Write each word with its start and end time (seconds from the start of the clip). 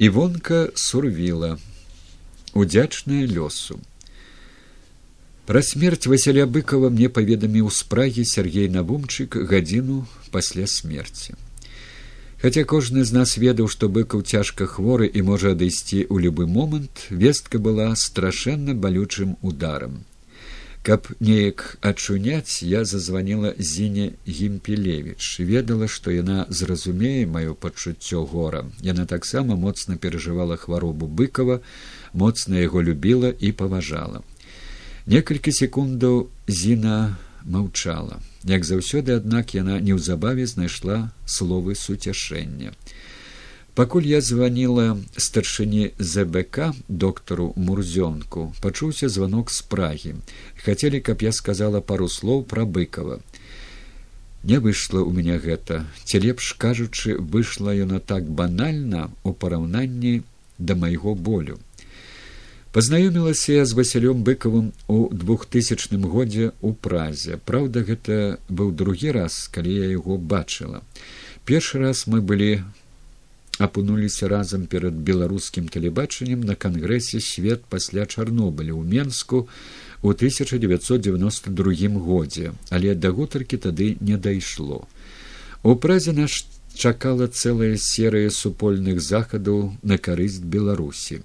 Івонка 0.00 0.72
сурвіла, 0.74 1.58
удзячная 2.56 3.26
лёсу. 3.28 3.76
Пра 5.44 5.60
смерць 5.60 6.08
Васяля 6.08 6.46
быкова 6.48 6.88
мне 6.88 7.10
паведаміў 7.12 7.68
спрагі 7.68 8.24
Сергей 8.24 8.72
Набумчык 8.72 9.36
гадзіну 9.36 10.06
пасля 10.32 10.64
смерці. 10.64 11.36
Хаця 12.40 12.64
кожны 12.64 13.04
з 13.04 13.12
нас 13.12 13.36
ведаў, 13.36 13.68
што 13.68 13.92
быкаў 13.92 14.24
цяжка 14.24 14.64
хворы 14.64 15.04
і 15.04 15.20
можа 15.20 15.52
адысці 15.52 16.08
ў 16.08 16.16
любы 16.24 16.48
момант, 16.48 17.04
вестка 17.12 17.60
была 17.60 17.92
страшэнна 17.92 18.72
балючым 18.72 19.36
ударам. 19.44 20.08
Каб 20.82 21.08
неяк 21.20 21.76
адчуняць, 21.84 22.62
я 22.62 22.84
зазваніла 22.88 23.52
зіне 23.58 24.12
гімпелевич, 24.24 25.40
ведала, 25.40 25.88
што 25.88 26.08
яна 26.08 26.46
зразумее 26.48 27.26
маё 27.28 27.52
пачуццё 27.52 28.24
гора. 28.24 28.64
Яна 28.80 29.04
таксама 29.04 29.56
моцна 29.60 30.00
перажывала 30.00 30.56
хваробу 30.56 31.04
быкова, 31.04 31.60
моцна 32.14 32.64
яго 32.64 32.80
любіла 32.82 33.28
і 33.28 33.52
паважала. 33.52 34.24
Некалькі 35.04 35.52
секундаў 35.52 36.30
зіна 36.48 37.16
маўчала. 37.44 38.16
Як 38.48 38.64
заўсёды, 38.64 39.20
аднак 39.20 39.52
яна 39.52 39.80
неўзабаве 39.84 40.48
знайшла 40.48 41.12
словы 41.26 41.76
суцяшэння. 41.76 42.72
Пакуль 43.74 44.06
я 44.10 44.20
званіла 44.20 44.96
старшыні 45.16 45.90
ЗБК 45.98 46.74
доктору 46.88 47.52
мурзёнку, 47.56 48.52
пачуўся 48.60 49.08
званок 49.08 49.50
з 49.50 49.62
прагі. 49.62 50.14
Хацелі, 50.64 51.00
каб 51.00 51.22
я 51.22 51.32
сказала 51.32 51.80
пару 51.80 52.08
слоў 52.08 52.42
пра 52.42 52.66
быкова. 52.66 53.20
Не 54.42 54.58
выйшла 54.58 55.06
ў 55.06 55.14
мяне 55.14 55.38
гэта, 55.38 55.86
ці 56.04 56.18
лепш 56.18 56.56
кажучы, 56.58 57.14
выйшла 57.14 57.70
яна 57.76 58.00
так 58.00 58.26
банальна 58.26 59.10
у 59.22 59.32
параўнанні 59.32 60.22
да 60.58 60.74
майго 60.74 61.14
болю. 61.14 61.58
Пазнаёмілася 62.72 63.52
я 63.52 63.64
з 63.66 63.74
васялём 63.78 64.22
быкавым 64.26 64.72
у 64.88 65.10
двухтысячным 65.14 66.10
годзе 66.10 66.50
ў 66.58 66.74
празе. 66.74 67.38
Праўда, 67.38 67.86
гэта 67.86 68.38
быў 68.48 68.74
другі 68.74 69.10
раз, 69.14 69.46
калі 69.50 69.74
я 69.74 69.86
яго 69.94 70.18
бачыла. 70.18 70.82
Першы 71.46 71.78
раз 71.78 72.06
мы 72.06 72.22
былі 72.22 72.62
апынуліся 73.60 74.28
разам 74.32 74.64
перад 74.66 74.96
беларускім 74.96 75.68
тэлебачаннем 75.68 76.40
на 76.48 76.56
кангрэсе 76.56 77.20
свет 77.20 77.66
пасля 77.68 78.06
чарнобыля 78.08 78.72
ў 78.72 78.82
менску 78.88 79.46
у 80.02 80.10
1992 80.16 81.88
годзе 82.00 82.54
але 82.70 82.94
да 82.96 83.12
гутаркі 83.12 83.60
тады 83.60 83.96
не 84.00 84.16
дайшло. 84.16 84.88
У 85.62 85.76
празе 85.76 86.16
наш 86.16 86.46
чакала 86.74 87.26
цэлая 87.28 87.76
серыя 87.76 88.30
супольных 88.30 89.00
захадаў 89.00 89.72
на 89.82 89.98
карысць 89.98 90.40
беларусі. 90.54 91.20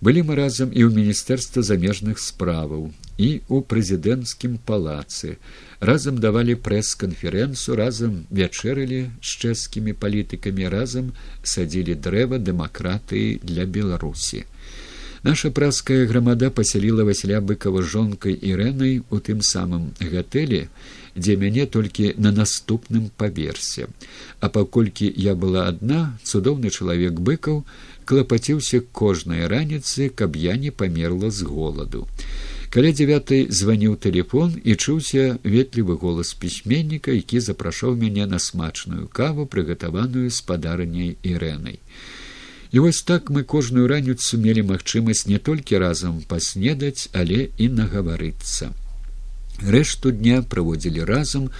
Былі 0.00 0.22
мы 0.28 0.36
разам 0.38 0.72
і 0.72 0.86
ў 0.86 0.90
міністэрства 0.96 1.62
замежных 1.62 2.20
справаў 2.24 2.90
і 3.20 3.28
ў 3.48 3.60
прэзідэнцкім 3.72 4.58
палацы. 4.64 5.36
Разам 5.80 6.20
давалі 6.24 6.56
прэс-канферэнцыю 6.68 7.76
разам 7.80 8.22
вячэрылі 8.30 9.00
з 9.20 9.28
чэшскімі 9.44 9.92
палітыкамі 10.04 10.72
разам 10.72 11.12
садзілі 11.42 12.00
дрэва 12.06 12.40
дэмакратыі 12.40 13.40
для 13.44 13.68
беларусі 13.68 14.46
наша 15.22 15.50
праская 15.50 16.06
грамада 16.06 16.50
пасяліла 16.50 17.04
васля 17.04 17.40
быкава 17.40 17.82
жонкай 17.82 18.32
ірэнай 18.32 19.02
у 19.10 19.20
тым 19.20 19.42
самым 19.44 19.92
гатэлі 20.00 20.68
дзе 21.16 21.36
мяне 21.36 21.66
толькі 21.66 22.14
на 22.16 22.32
наступным 22.32 23.10
паверсе. 23.16 23.88
А 24.40 24.48
паколькі 24.48 25.12
я 25.16 25.34
была 25.34 25.66
адна 25.68 26.16
цудоўны 26.24 26.70
чалавек 26.70 27.20
быкаў 27.20 27.64
клапаціўся 28.04 28.80
кожнай 28.92 29.46
раніцы 29.46 30.08
каб 30.08 30.36
я 30.36 30.56
не 30.56 30.70
памерла 30.70 31.30
з 31.30 31.42
голаду. 31.42 32.06
Каля 32.70 32.94
дзявятай 32.94 33.50
званіў 33.50 33.96
тэлефон 33.98 34.54
і 34.62 34.76
чуўся 34.78 35.38
ветлівы 35.42 35.98
голас 35.98 36.32
пісьменніка 36.34 37.10
які 37.10 37.40
запрашаў 37.44 37.96
мяне 37.98 38.26
на 38.26 38.38
смачную 38.38 39.08
каву 39.08 39.46
прыгатаваную 39.46 40.30
спадарняй 40.30 41.16
ірэнай 41.22 41.80
і 42.72 42.78
вось 42.78 43.02
так 43.02 43.30
мы 43.30 43.42
кожную 43.42 43.88
раніцу 43.90 44.38
мелі 44.38 44.62
магчымасць 44.70 45.26
не 45.26 45.38
толькі 45.38 45.82
разам 45.82 46.22
паснедаць 46.28 47.10
але 47.12 47.50
і 47.58 47.68
нагаварыцца. 47.68 48.70
Рэшту 49.60 50.12
дня 50.14 50.42
праводзілі 50.42 51.04
разам 51.04 51.50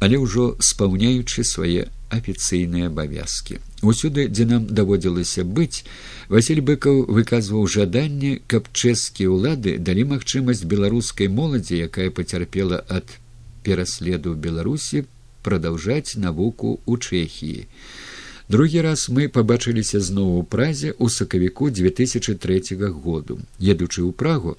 але 0.00 0.16
ўжо 0.20 0.56
спаўняючы 0.60 1.44
свае 1.44 1.88
афіцыйныя 2.14 2.88
абавязкі. 2.88 3.60
Усюды 3.82 4.28
дзе 4.32 4.44
нам 4.48 4.66
даводзілася 4.66 5.44
быць 5.44 5.84
василь 6.32 6.64
быкаў 6.64 7.04
выказваў 7.18 7.68
жаданне 7.68 8.40
каб 8.48 8.72
чэшскія 8.72 9.28
ўлады 9.28 9.76
далі 9.78 10.08
магчымасць 10.16 10.64
беларускай 10.64 11.28
моладзі 11.28 11.84
якая 11.88 12.08
пацярпела 12.08 12.80
ад 12.88 13.18
пераследу 13.64 14.32
беларусі 14.48 15.04
прадаўжаць 15.44 16.16
навуку 16.16 16.80
ў 16.88 16.92
чэхіі 17.04 17.68
другі 18.48 18.80
раз 18.86 19.08
мы 19.08 19.28
пабачыліся 19.28 20.00
зноў 20.00 20.38
у 20.40 20.42
празе 20.42 20.92
ў 20.92 21.08
сакавіку 21.08 21.70
две 21.70 21.90
тысячи 21.90 22.34
третьего 22.34 22.88
году. 22.88 23.40
Едучы 23.58 24.02
ў 24.04 24.12
прагу 24.12 24.58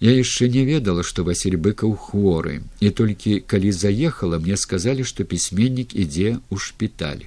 я 0.00 0.12
яшчэ 0.12 0.48
не 0.48 0.64
ведала 0.64 1.02
што 1.02 1.24
василь 1.24 1.56
быкаў 1.56 1.96
хворы 1.96 2.60
і 2.80 2.90
толькі 2.90 3.40
калі 3.40 3.72
заехала 3.72 4.38
мне 4.38 4.56
сказалі 4.56 5.04
што 5.08 5.24
пісьменнік 5.24 5.96
ідзе 5.96 6.36
ў 6.52 6.56
шпіталь 6.60 7.24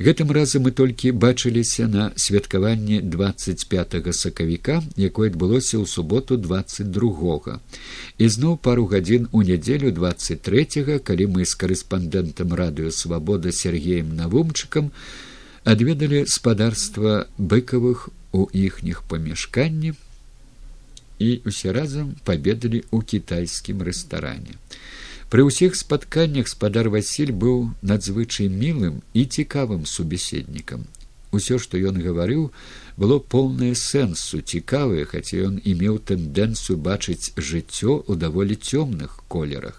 гэтым 0.00 0.30
разам 0.32 0.64
мы 0.64 0.70
толькі 0.72 1.12
бачыліся 1.12 1.84
на 1.86 2.04
святкаванні 2.16 3.00
двадцать 3.04 3.68
пят 3.68 3.92
сакавіка 4.16 4.80
якое 4.96 5.28
адбылося 5.28 5.76
ў 5.76 5.84
суботу 5.84 6.40
двадцать 6.40 6.90
другога. 6.90 7.60
І 8.16 8.28
зноў 8.32 8.56
пару 8.56 8.88
гадзін 8.88 9.28
у 9.32 9.42
нядзелю 9.44 9.92
двадцать 9.92 10.40
третьего 10.40 10.98
калі 10.98 11.26
мы 11.36 11.44
з 11.44 11.52
корэспандэнтам 11.52 12.56
радыё 12.56 12.90
свабода 12.90 13.52
сергеем 13.52 14.16
навумчыкам 14.16 14.88
адведалі 15.64 16.24
спадарства 16.26 17.28
быкавых 17.36 18.08
у 18.32 18.48
іхніх 18.52 19.04
памяшканні 19.04 19.92
і 21.20 21.30
усе 21.44 21.76
разам 21.76 22.16
пабедалі 22.24 22.80
ў 22.88 23.04
кітайскім 23.04 23.84
рэстаране 23.84 24.56
Пры 25.30 25.44
ўсіх 25.46 25.76
спатканнях 25.78 26.48
спадар 26.50 26.88
Васіль 26.90 27.30
быў 27.30 27.58
надзвычай 27.86 28.48
мілым 28.50 28.96
і 29.14 29.22
цікавым 29.30 29.86
субеседнікам. 29.86 30.88
Усё, 31.30 31.58
што 31.62 31.78
ён 31.78 32.00
гаварыў, 32.02 32.50
было 32.98 33.18
полнае 33.22 33.78
сэнсу 33.78 34.40
цікавае, 34.42 35.04
хаця 35.06 35.38
ён 35.46 35.60
і 35.62 35.74
меў 35.78 36.00
тэндэнцыю 36.10 36.74
бачыць 36.82 37.30
жыццё 37.38 38.02
ў 38.10 38.18
даволі 38.18 38.58
цёмных 38.58 39.22
колерах. 39.30 39.78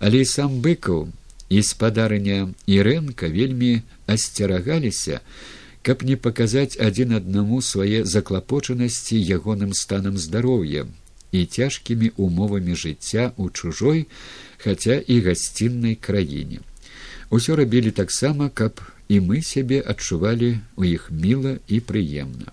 Але 0.00 0.24
і 0.24 0.30
сам 0.32 0.64
быкаў 0.64 1.12
і 1.52 1.58
спадарыня 1.60 2.38
Ірэнка 2.64 3.28
вельмі 3.28 3.84
асцерагаліся, 4.08 5.20
каб 5.84 6.00
не 6.00 6.16
паказаць 6.16 6.80
адзін 6.80 7.12
аднаму 7.20 7.60
свае 7.60 8.08
заклапочанасці 8.08 9.20
ягоным 9.20 9.76
станам 9.76 10.16
здароўя 10.16 10.88
і 11.32 11.44
цяжкімі 11.46 12.12
умовамі 12.16 12.74
жыцця 12.74 13.32
ў 13.36 13.52
чужой, 13.52 14.06
хаця 14.58 15.00
і 15.00 15.20
гасціннай 15.26 15.94
краіне. 15.94 16.60
Усё 17.30 17.56
рабілі 17.56 17.90
таксама, 17.90 18.48
каб 18.48 18.80
і 19.08 19.20
мы 19.20 19.42
сябе 19.42 19.80
адчувалі 19.80 20.60
у 20.76 20.84
іх 20.84 21.10
міла 21.10 21.58
і 21.68 21.80
прыемна. 21.80 22.52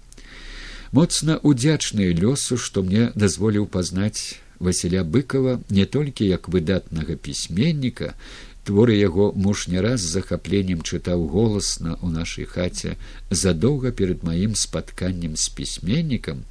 Моцна 0.92 1.38
удзячныя 1.44 2.16
лёсу, 2.16 2.58
што 2.58 2.84
мне 2.84 3.12
дазволіў 3.16 3.68
пазнаць 3.68 4.40
Васіля 4.60 5.04
быкова 5.04 5.60
не 5.70 5.86
толькі 5.86 6.28
як 6.28 6.48
выдатнага 6.48 7.16
пісьменніка, 7.16 8.16
творы 8.64 8.96
яго 8.98 9.32
муж 9.36 9.68
не 9.68 9.82
раз 9.84 10.02
з 10.02 10.12
захапленнем 10.18 10.82
чытаў 10.82 11.28
голасна 11.30 12.00
ў 12.00 12.08
нашай 12.16 12.48
хаце 12.48 12.96
задоўга 13.30 13.92
перад 13.92 14.24
маім 14.24 14.56
спатканнем 14.56 15.36
з 15.36 15.50
пісьменнікам, 15.58 16.48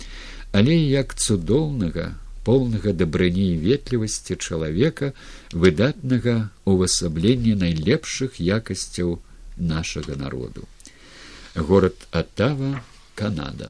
але 0.52 0.76
як 0.76 1.16
цудоўнага 1.16 2.12
полнага 2.44 2.92
дабрані 2.92 3.46
і 3.54 3.60
ветлівасці 3.64 4.36
чалавека 4.36 5.12
выдатнага 5.52 6.50
ўвасабленні 6.68 7.54
найлепшых 7.60 8.40
якасцяў 8.40 9.18
нашага 9.56 10.16
народу. 10.16 10.68
Город 11.54 11.94
атава 12.10 12.82
канада 13.14 13.62